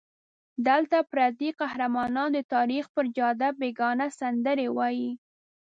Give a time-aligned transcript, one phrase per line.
[0.67, 5.11] دلته پردي قهرمانان د تاریخ پر جاده بېګانه سندرې وایي.